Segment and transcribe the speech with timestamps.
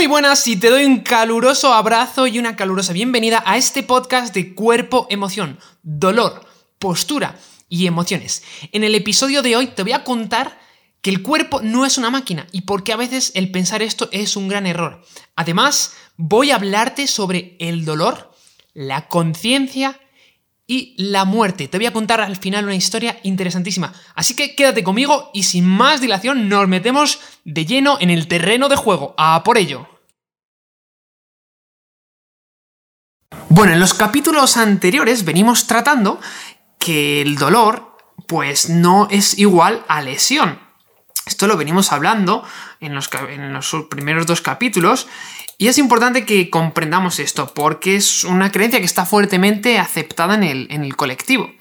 [0.00, 4.32] Muy buenas y te doy un caluroso abrazo y una calurosa bienvenida a este podcast
[4.32, 6.40] de cuerpo, emoción, dolor,
[6.78, 7.38] postura
[7.68, 8.42] y emociones.
[8.72, 10.58] En el episodio de hoy te voy a contar
[11.02, 14.08] que el cuerpo no es una máquina y por qué a veces el pensar esto
[14.10, 15.04] es un gran error.
[15.36, 18.32] Además, voy a hablarte sobre el dolor,
[18.72, 20.00] la conciencia
[20.70, 21.66] y la muerte.
[21.66, 23.92] Te voy a contar al final una historia interesantísima.
[24.14, 28.68] Así que quédate conmigo y sin más dilación nos metemos de lleno en el terreno
[28.68, 29.12] de juego.
[29.18, 29.88] ¡A por ello!
[33.48, 36.20] Bueno, en los capítulos anteriores venimos tratando
[36.78, 37.96] que el dolor
[38.28, 40.60] pues no es igual a lesión.
[41.26, 42.44] Esto lo venimos hablando
[42.78, 45.08] en los, en los, primeros dos capítulos
[45.60, 50.42] y es importante que comprendamos esto porque es una creencia que está fuertemente aceptada en
[50.42, 51.52] el, en el colectivo.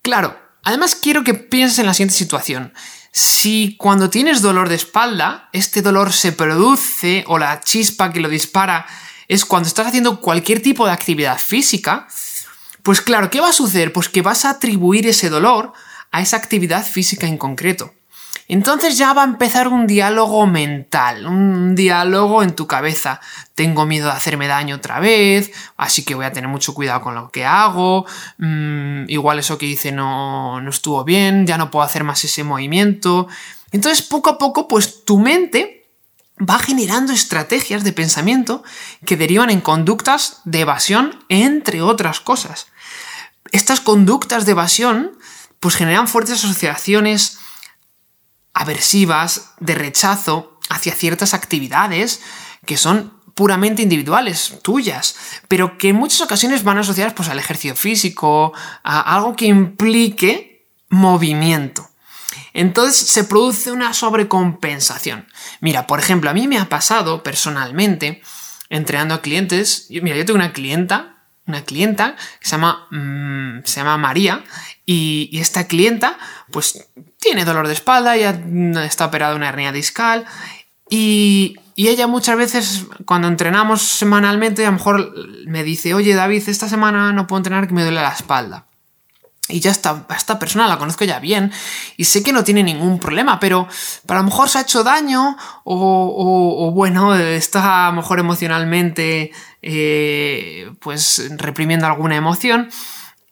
[0.00, 2.72] Claro, además quiero que pienses en la siguiente situación.
[3.12, 8.30] Si cuando tienes dolor de espalda, este dolor se produce o la chispa que lo
[8.30, 8.86] dispara
[9.28, 12.08] es cuando estás haciendo cualquier tipo de actividad física,
[12.82, 13.92] pues claro, ¿qué va a suceder?
[13.92, 15.74] Pues que vas a atribuir ese dolor
[16.10, 17.92] a esa actividad física en concreto.
[18.46, 23.20] Entonces ya va a empezar un diálogo mental, un diálogo en tu cabeza.
[23.54, 27.14] Tengo miedo de hacerme daño otra vez, así que voy a tener mucho cuidado con
[27.14, 28.04] lo que hago.
[28.38, 32.44] Mm, igual eso que hice no, no estuvo bien, ya no puedo hacer más ese
[32.44, 33.28] movimiento.
[33.72, 35.86] Entonces poco a poco, pues tu mente
[36.38, 38.62] va generando estrategias de pensamiento
[39.06, 42.66] que derivan en conductas de evasión, entre otras cosas.
[43.52, 45.12] Estas conductas de evasión
[45.60, 47.38] pues generan fuertes asociaciones
[48.54, 52.22] aversivas, de rechazo hacia ciertas actividades
[52.64, 55.16] que son puramente individuales, tuyas,
[55.48, 60.68] pero que en muchas ocasiones van asociadas pues, al ejercicio físico, a algo que implique
[60.88, 61.90] movimiento.
[62.52, 65.26] Entonces se produce una sobrecompensación.
[65.60, 68.22] Mira, por ejemplo, a mí me ha pasado personalmente,
[68.70, 73.80] entrenando a clientes, mira, yo tengo una clienta, una clienta que se llama, mm, se
[73.80, 74.44] llama María,
[74.86, 76.16] y, y esta clienta,
[76.52, 76.86] pues
[77.24, 78.38] tiene dolor de espalda, ya
[78.84, 80.26] está operada una hernia discal
[80.88, 85.12] y, ella muchas veces cuando entrenamos semanalmente a lo mejor
[85.46, 88.66] me dice, oye David, esta semana no puedo entrenar que me duele la espalda.
[89.48, 91.50] Y ya está, esta persona la conozco ya bien
[91.96, 93.66] y sé que no tiene ningún problema, pero,
[94.06, 99.32] a lo mejor se ha hecho daño o, bueno, está a lo mejor emocionalmente
[99.62, 102.70] eh, pues reprimiendo alguna emoción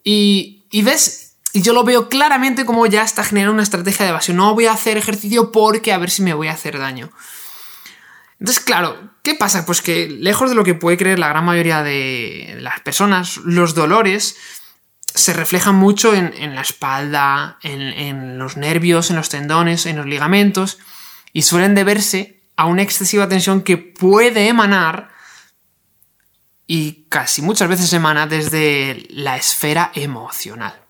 [0.03, 1.22] y, y ves
[1.53, 4.37] y yo lo veo claramente como ya está generando una estrategia de evasión.
[4.37, 7.11] No voy a hacer ejercicio porque a ver si me voy a hacer daño.
[8.39, 9.63] Entonces, claro, ¿qué pasa?
[9.63, 13.75] Pues que lejos de lo que puede creer la gran mayoría de las personas, los
[13.75, 14.35] dolores
[15.13, 20.07] se reflejan mucho en, la espalda, en, en, los nervios, en los tendones, en los
[20.07, 20.79] ligamentos,
[21.33, 25.11] y suelen deberse a una excesiva tensión que puede emanar,
[26.65, 30.82] y casi muchas veces emana desde la esfera emocional.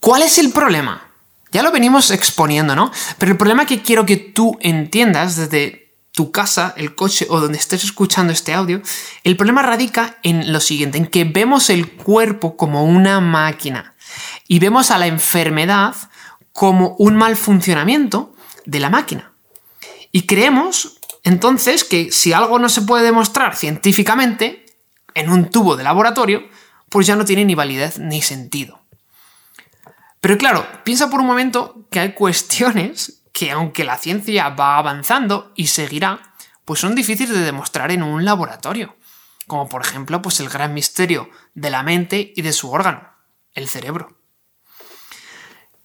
[0.00, 1.10] ¿Cuál es el problema?
[1.52, 2.90] Ya lo venimos exponiendo, ¿no?
[3.18, 7.58] Pero el problema que quiero que tú entiendas desde tu casa, el coche o donde
[7.58, 8.80] estés escuchando este audio,
[9.22, 13.94] el problema radica en lo siguiente, en que vemos el cuerpo como una máquina
[14.48, 15.94] y vemos a la enfermedad
[16.52, 18.34] como un mal funcionamiento
[18.64, 19.32] de la máquina.
[20.10, 24.64] Y creemos entonces que si algo no se puede demostrar científicamente
[25.14, 26.48] en un tubo de laboratorio,
[26.88, 28.85] pues ya no tiene ni validez ni sentido.
[30.26, 35.52] Pero claro, piensa por un momento que hay cuestiones que aunque la ciencia va avanzando
[35.54, 38.96] y seguirá, pues son difíciles de demostrar en un laboratorio.
[39.46, 43.08] Como por ejemplo, pues el gran misterio de la mente y de su órgano,
[43.52, 44.18] el cerebro.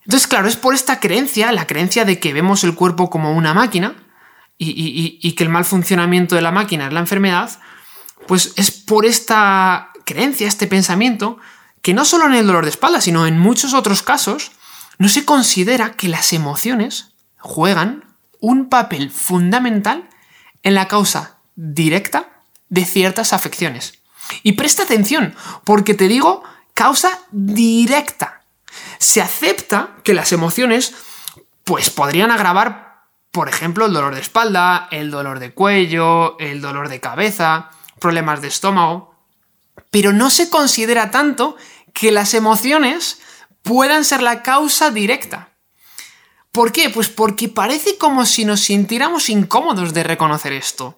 [0.05, 3.53] Entonces, claro, es por esta creencia, la creencia de que vemos el cuerpo como una
[3.53, 3.93] máquina
[4.57, 7.61] y, y que el mal funcionamiento de la máquina es la enfermedad,
[8.27, 11.37] pues es por esta creencia, este pensamiento,
[11.81, 14.51] que no solo en el dolor de espalda, sino en muchos otros casos,
[14.97, 18.05] no se considera que las emociones juegan
[18.39, 20.09] un papel fundamental
[20.63, 24.01] en la causa directa de ciertas afecciones.
[24.43, 26.43] Y presta atención, porque te digo
[26.73, 28.43] causa directa.
[28.97, 30.93] Se acepta que las emociones
[31.63, 36.89] pues podrían agravar, por ejemplo, el dolor de espalda, el dolor de cuello, el dolor
[36.89, 37.69] de cabeza,
[37.99, 39.10] problemas de estómago,
[39.89, 41.55] pero no se considera tanto
[41.93, 43.19] que las emociones
[43.63, 45.49] puedan ser la causa directa.
[46.51, 46.89] ¿Por qué?
[46.89, 50.97] Pues porque parece como si nos sintiéramos incómodos de reconocer esto,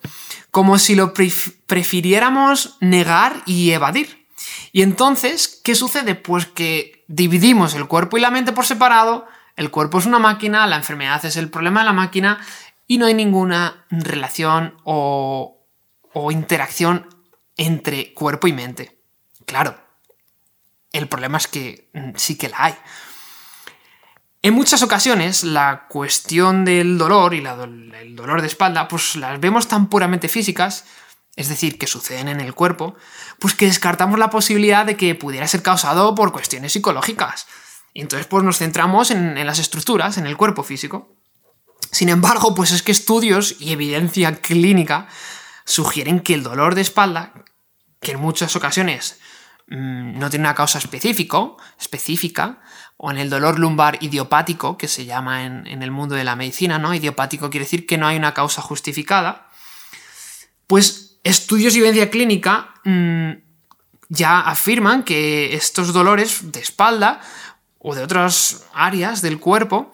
[0.49, 4.27] como si lo prefiriéramos negar y evadir.
[4.71, 6.15] Y entonces, ¿qué sucede?
[6.15, 10.65] Pues que dividimos el cuerpo y la mente por separado, el cuerpo es una máquina,
[10.65, 12.39] la enfermedad es el problema de la máquina,
[12.87, 15.59] y no hay ninguna relación o,
[16.31, 17.07] interacción
[17.57, 18.99] entre cuerpo y mente.
[19.45, 19.77] Claro,
[20.91, 22.75] el problema es que mm, sí que la hay.
[24.41, 29.67] En muchas ocasiones la cuestión del dolor y el dolor de espalda, pues las vemos
[29.67, 30.85] tan puramente físicas,
[31.35, 32.95] es decir, que suceden en el cuerpo,
[33.39, 37.47] pues que descartamos la posibilidad de que pudiera ser causado por cuestiones psicológicas.
[37.93, 41.15] Y entonces pues nos centramos en, en las estructuras, en el cuerpo físico.
[41.91, 45.07] Sin embargo, pues es que estudios y evidencia clínica
[45.63, 47.33] sugieren que el dolor de espalda,
[48.03, 49.19] que en muchas ocasiones
[49.67, 52.59] mm, no tiene una causa específica,
[52.97, 56.77] o en el dolor lumbar idiopático, que se llama en, el mundo de la medicina,
[56.77, 56.93] ¿no?
[56.93, 59.49] Idiopático quiere decir que no hay una causa justificada.
[60.67, 63.31] Pues estudios y evidencia clínica mm,
[64.09, 67.19] ya afirman que estos dolores de espalda
[67.79, 69.91] o de otras áreas del cuerpo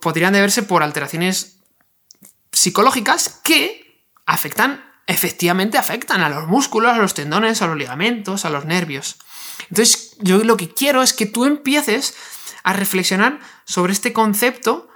[0.00, 1.58] podrían deberse por alteraciones
[2.50, 4.84] psicológicas que afectan,
[5.16, 9.16] efectivamente afectan a los músculos, a los tendones, a los ligamentos, a los nervios.
[9.70, 12.14] Entonces, yo lo que quiero es que tú empieces
[12.62, 14.88] a reflexionar sobre este concepto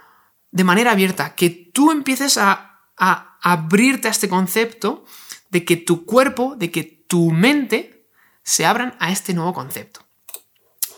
[0.51, 5.05] de manera abierta, que tú empieces a, a abrirte a este concepto
[5.49, 8.07] de que tu cuerpo, de que tu mente
[8.43, 10.01] se abran a este nuevo concepto.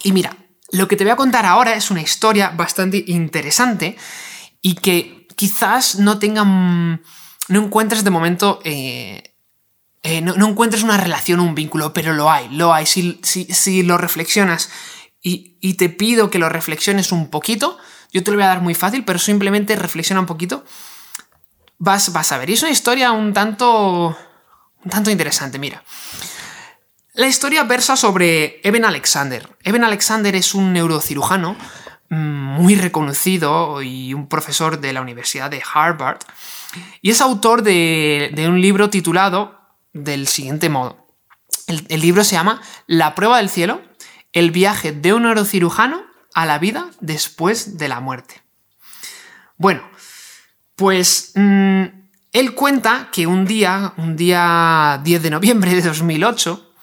[0.03, 0.35] Y mira,
[0.71, 3.95] lo que te voy a contar ahora es una historia bastante interesante
[4.61, 7.03] y que quizás no tengan,
[7.49, 9.33] no encuentres de momento eh,
[10.05, 12.85] eh, no, encuentres una relación un vínculo, pero lo hay, lo hay.
[12.85, 14.69] Si, lo reflexionas
[15.21, 17.77] y, te pido que lo reflexiones un poquito,
[18.11, 20.65] yo te lo voy a dar muy fácil, pero simplemente reflexiona un poquito,
[21.77, 22.49] vas, vas a ver.
[22.49, 24.17] Y es una historia un tanto,
[24.83, 25.81] un tanto interesante, mira.
[27.13, 29.55] La historia versa sobre Eben Alexander.
[29.63, 31.55] Eben Alexander es un neurocirujano
[32.09, 36.19] muy reconocido y un profesor de la Universidad de Harvard.
[37.01, 39.59] Y es autor de, un libro titulado
[39.93, 41.07] del siguiente modo.
[41.67, 43.81] El, libro se llama La prueba del cielo,
[44.31, 46.03] el viaje de un neurocirujano
[46.33, 48.41] a la vida después de la muerte.
[49.57, 49.83] Bueno,
[50.75, 51.83] pues mm,
[52.33, 56.73] él cuenta que un día, un día 10 de noviembre de 2008,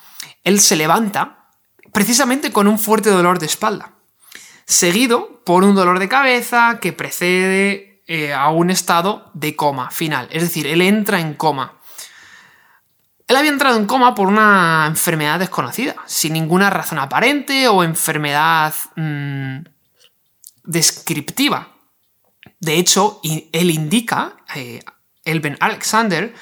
[0.43, 1.49] él se levanta
[1.91, 3.90] precisamente con un fuerte dolor de espalda,
[4.71, 10.29] seguido por un dolor de cabeza que precede eh, a un estado de coma final.
[10.31, 11.77] Es decir, él entra en coma.
[13.27, 18.73] Él había entrado en coma por una enfermedad desconocida, sin ninguna razón aparente o enfermedad
[18.95, 19.57] mm,
[20.63, 21.69] descriptiva.
[22.59, 24.79] De hecho, él indica, eh,
[25.25, 26.33] Elben Alexander,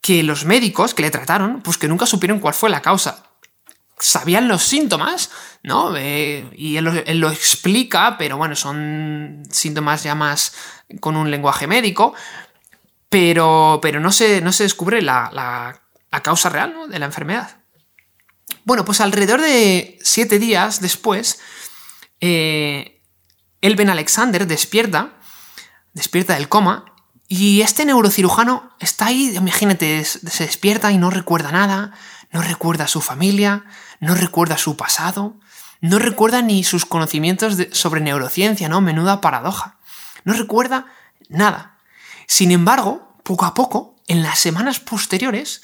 [0.00, 3.29] que los médicos que le trataron, pues que nunca supieron cuál fue la causa.
[4.00, 5.30] Sabían los síntomas,
[5.62, 5.94] ¿no?
[5.96, 10.54] Eh, y él lo, explica, pero bueno, son síntomas ya más
[11.00, 12.14] con un lenguaje médico,
[13.08, 15.80] pero, pero no, se, no se descubre la
[16.10, 17.58] la causa real de la enfermedad.
[18.64, 21.40] Bueno, pues alrededor de siete días después,
[22.20, 23.02] eh,
[23.60, 25.14] Elben Alexander despierta,
[25.92, 26.84] despierta del coma,
[27.28, 31.92] y este neurocirujano está ahí, imagínate, se despierta y no recuerda nada,
[32.30, 33.64] no recuerda a su familia,
[33.98, 35.36] no recuerda su pasado,
[35.80, 38.80] no recuerda ni sus conocimientos sobre neurociencia, ¿no?
[38.80, 39.78] Menuda paradoja.
[40.24, 40.86] No recuerda
[41.28, 41.78] nada.
[42.26, 45.62] Sin embargo, poco a poco, en las semanas posteriores,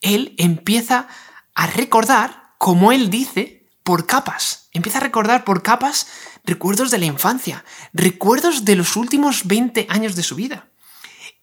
[0.00, 1.08] él empieza
[1.54, 4.68] a recordar, como él dice, por capas.
[4.72, 6.08] Empieza a recordar por capas
[6.44, 10.68] recuerdos de la infancia, recuerdos de los últimos 20 años de su vida.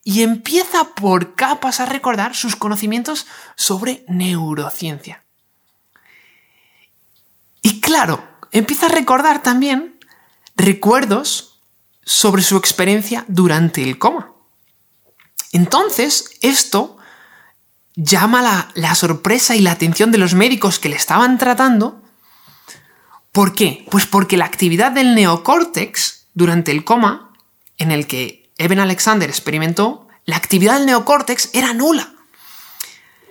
[0.04, 5.22] Y empieza por capas a recordar sus conocimientos sobre neurociencia.
[7.62, 9.98] Y claro, empieza a recordar también
[10.56, 11.60] recuerdos
[12.04, 14.32] sobre su experiencia durante el coma.
[15.52, 16.98] Entonces, esto
[17.94, 22.02] llama la, sorpresa y la atención de los médicos que le estaban tratando.
[23.30, 23.86] ¿Por qué?
[23.90, 27.32] Pues porque la actividad del neocórtex durante el coma,
[27.78, 32.12] en el que Eben Alexander experimentó, la actividad del neocórtex era nula.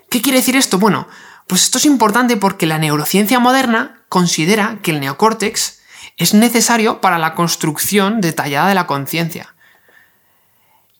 [0.09, 0.77] ¿Qué quiere decir esto?
[0.77, 1.07] Bueno,
[1.47, 5.79] pues esto es importante porque la neurociencia moderna considera que el neocórtex
[6.17, 9.55] es necesario para la construcción detallada de la conciencia.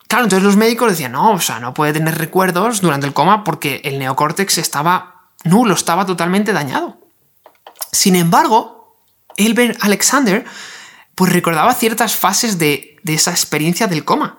[0.07, 3.43] Claro, entonces los médicos decían, no, o sea, no puede tener recuerdos durante el coma
[3.43, 6.97] porque el neocórtex estaba nulo, estaba totalmente dañado.
[7.91, 8.97] Sin embargo,
[9.37, 10.45] Elbert Alexander
[11.15, 14.37] pues recordaba ciertas fases de, esa experiencia del coma.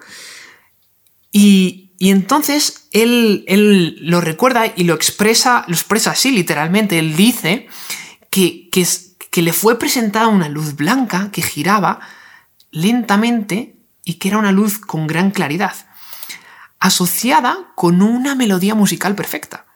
[1.31, 6.99] Y, entonces él, él, lo recuerda y lo expresa, lo expresa así literalmente.
[6.99, 7.69] Él dice
[8.29, 12.01] que, que le fue presentada una luz blanca que giraba
[12.73, 15.75] lentamente y que era una luz con gran claridad,
[16.81, 19.67] asociada con una melodía musical perfecta.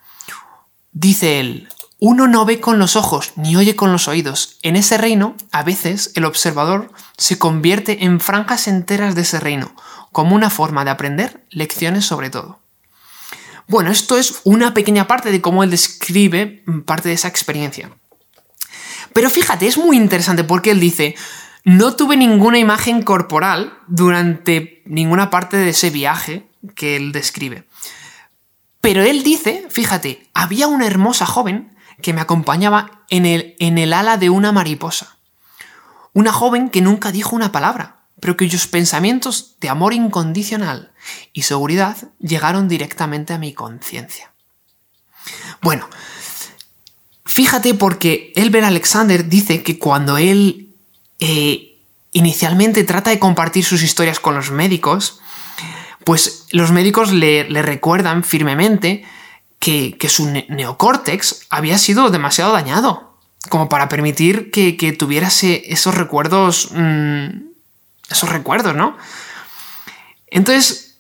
[0.91, 4.59] Dice él, uno no ve con los ojos ni oye con los oídos.
[4.63, 9.75] En ese reino, a veces, el observador se convierte en franjas enteras de ese reino,
[10.13, 12.59] como una forma de aprender lecciones sobre todo.
[13.69, 17.91] Bueno, esto es una pequeña parte de cómo él describe parte de esa experiencia.
[19.13, 21.17] Pero fíjate, es muy interesante porque él dice,
[21.65, 27.65] no tuve ninguna imagen corporal durante ninguna parte de ese viaje que él describe.
[28.81, 33.93] Pero él dice, fíjate, había una hermosa joven que me acompañaba en el, en el
[33.93, 35.17] ala de una mariposa.
[36.13, 40.93] Una joven que nunca dijo una palabra, pero cuyos pensamientos de amor incondicional
[41.33, 44.33] y seguridad llegaron directamente a mi conciencia.
[45.61, 45.89] Bueno,
[47.37, 50.69] Fíjate porque Elber Alexander dice que cuando él
[51.19, 51.77] eh,
[52.13, 55.21] inicialmente trata de compartir sus historias con los médicos,
[56.05, 59.05] pues los médicos le, recuerdan firmemente
[59.59, 63.17] que, su neocórtex había sido demasiado dañado
[63.49, 67.29] como para permitir que, tuviera esos recuerdos, mm,
[68.11, 68.97] esos recuerdos, ¿no?
[70.29, 70.99] Entonces,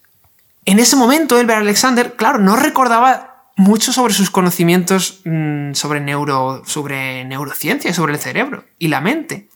[0.64, 6.62] en ese momento, Elber Alexander, claro, no recordaba mucho sobre sus conocimientos mm, sobre, neuro,
[6.66, 9.48] sobre neurociencia, sobre el cerebro y la mente.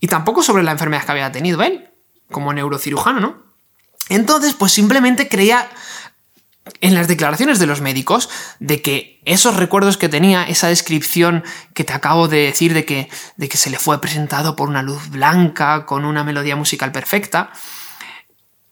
[0.00, 1.88] Y tampoco sobre la enfermedad que había tenido él,
[2.30, 3.46] como neurocirujano, ¿no?
[4.08, 5.68] Entonces, pues simplemente creía
[6.80, 11.44] en las declaraciones de los médicos de que esos recuerdos que tenía, esa descripción
[11.74, 14.82] que te acabo de decir de que, de que se le fue presentado por una
[14.82, 17.50] luz blanca con una melodía musical perfecta,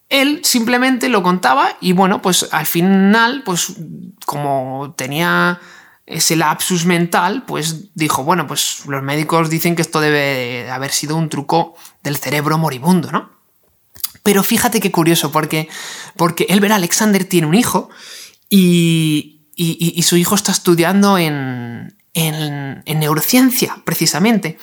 [0.08, 3.74] él simplemente lo contaba y bueno, pues al final, pues
[4.26, 5.60] como tenía
[6.06, 11.16] ese lapsus mental, pues dijo, bueno, pues los médicos dicen que esto debe haber sido
[11.16, 13.30] un truco del cerebro moribundo, ¿no?
[14.25, 15.69] Pero fíjate qué curioso, porque,
[16.16, 17.90] porque Elber Alexander tiene un hijo
[18.49, 24.59] y, y, su hijo está estudiando en, en, en, neurociencia, precisamente.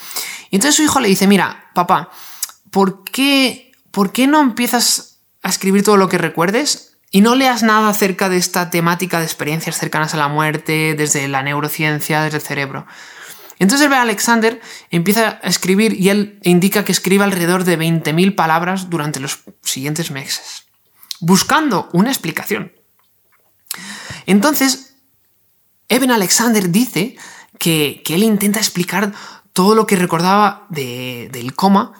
[0.50, 2.10] Y entonces su hijo le dice, mira, papá,
[2.72, 7.62] ¿por qué, ¿por qué no empiezas a escribir todo lo que recuerdes y no leas
[7.62, 12.38] nada acerca de esta temática de experiencias cercanas a la muerte, desde la neurociencia, desde
[12.38, 12.88] el cerebro.
[13.62, 18.90] Entonces ve Alexander empieza a escribir y él indica que escribe alrededor de 20.000 palabras
[18.90, 20.66] durante los siguientes meses,
[21.20, 22.74] buscando una explicación.
[24.26, 24.96] Entonces,
[25.90, 27.18] Eben Alexander dice
[27.60, 29.12] que, él intenta explicar
[29.54, 31.92] todo lo que recordaba del coma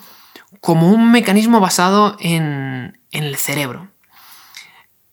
[0.62, 3.92] como un mecanismo basado en, en el cerebro.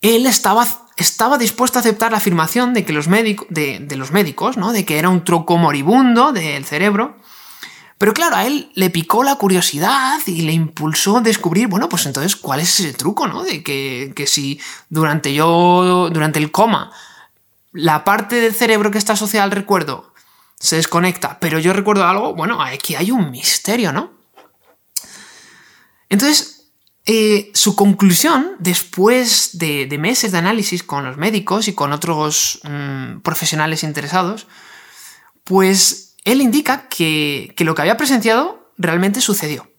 [0.01, 0.65] Él estaba,
[0.99, 4.73] estaba dispuesto a aceptar la afirmación de, que los, de, de los médicos, ¿no?
[4.73, 7.17] de que era un troco moribundo del cerebro.
[7.99, 12.07] Pero claro, a él le picó la curiosidad y le impulsó a descubrir, bueno, pues
[12.07, 13.43] entonces, ¿cuál es ese truco, no?
[13.43, 16.93] De que, que si durante yo, durante el coma,
[17.73, 20.13] la parte del cerebro que está asociada al recuerdo
[20.61, 24.13] se desconecta, pero yo recuerdo algo, bueno, aquí hay un misterio, ¿no?
[26.09, 26.58] Entonces,
[27.11, 33.21] eh, su conclusión, después de, meses de análisis con los médicos y con otros mm,
[33.21, 34.47] profesionales interesados,
[35.43, 39.73] pues él indica que, lo que había presenciado realmente sucedió.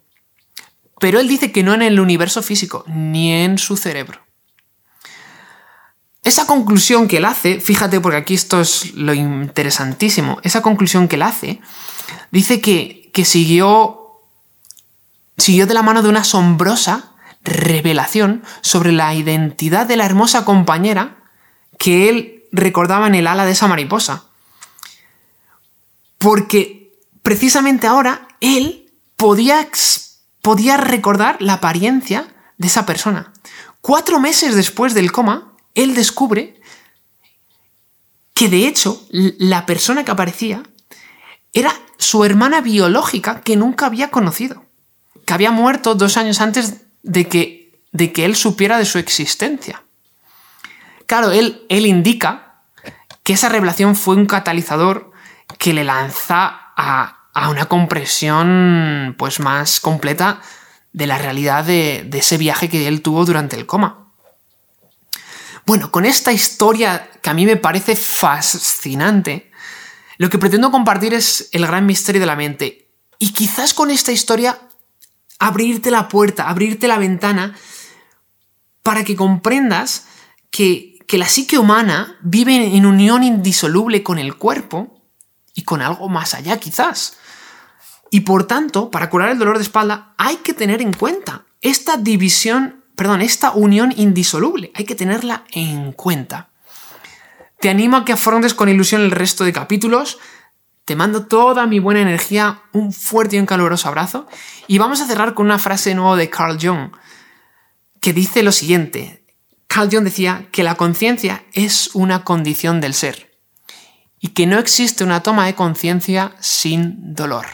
[1.00, 4.22] Pero él dice que no en el universo físico, ni en su cerebro.
[6.24, 11.18] Esa conclusión que él hace, fíjate porque aquí esto es lo interesantísimo, esa conclusión que
[11.18, 11.62] él hace,
[12.32, 14.24] dice que, que siguió,
[15.38, 17.09] siguió de la mano de una asombrosa
[17.42, 21.24] revelación sobre la identidad de la hermosa compañera
[21.78, 24.26] que él recordaba en el ala de esa mariposa.
[26.18, 26.92] Porque
[27.24, 29.68] precisamente ahora él podía,
[30.42, 32.28] podía recordar la apariencia
[32.58, 33.34] de esa persona.
[33.82, 36.60] Cuatro meses después del coma, él descubre
[38.34, 40.64] que de hecho la persona que aparecía
[41.54, 44.66] era su hermana biológica que nunca había conocido,
[45.26, 49.84] que había muerto dos años antes de que, de que él supiera de su existencia.
[51.06, 52.62] Claro, él, él indica
[53.24, 55.12] que esa revelación fue un catalizador
[55.58, 57.16] que le lanza a,
[57.50, 60.42] una comprensión pues, más completa
[60.92, 64.12] de la realidad de, de ese viaje que él tuvo durante el coma.
[65.66, 69.52] Bueno, con esta historia que a mí me parece fascinante,
[70.18, 72.90] lo que pretendo compartir es el gran misterio de la mente.
[73.20, 74.60] Y quizás con esta historia
[75.40, 77.56] abrirte la puerta, abrirte la ventana
[78.84, 80.08] para que comprendas
[80.52, 85.02] que, la psique humana vive en unión indisoluble con el cuerpo
[85.56, 87.18] y con algo más allá quizás.
[88.12, 91.98] Y por tanto, para curar el dolor de espalda hay que tener en cuenta esta
[91.98, 94.74] división perdón, esta unión indisoluble.
[94.76, 96.50] Hay que tenerla en cuenta.
[97.62, 100.20] Te animo a que afrontes con ilusión el resto de capítulos.
[100.90, 104.26] Te mando toda mi buena energía, un fuerte y un caluroso abrazo.
[104.66, 106.90] Y vamos a cerrar con una frase nueva de Carl Jung,
[108.02, 109.24] que dice lo siguiente.
[109.68, 113.38] Carl Jung decía que la conciencia es una condición del ser
[114.20, 117.46] y que no existe una toma de conciencia sin dolor.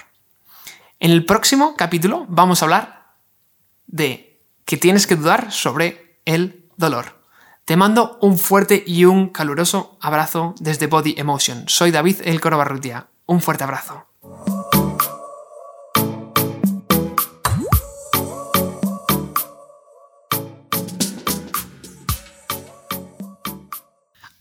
[1.02, 3.16] En el próximo capítulo vamos a hablar
[3.86, 7.22] de que tienes que dudar sobre el dolor.
[7.66, 11.66] Te mando un fuerte y un caluroso abrazo desde Body Emotion.
[11.68, 13.10] Soy David El Coro Barrutia.
[13.28, 14.06] Un fuerte abrazo.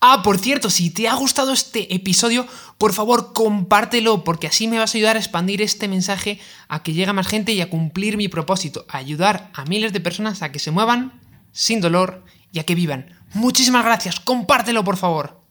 [0.06, 4.78] Ah, por cierto, si te ha gustado este episodio, por favor compártelo porque así me
[4.78, 6.38] vas a ayudar a expandir este mensaje
[6.68, 10.00] a que llegue a más gente y a cumplir mi propósito, ayudar a miles de
[10.00, 11.22] personas a que se muevan
[11.52, 12.22] sin dolor
[12.52, 13.18] y a que vivan.
[13.32, 15.43] Muchísimas gracias, compártelo por favor.